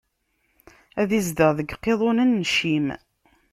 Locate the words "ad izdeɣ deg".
1.01-1.67